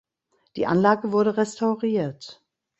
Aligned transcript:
Die 0.55 0.65
Anlage 0.65 1.11
wurde 1.11 1.37
restauriert. 1.37 2.43